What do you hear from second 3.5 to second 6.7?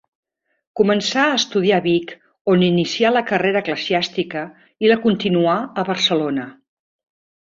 eclesiàstica i la continuà a Barcelona.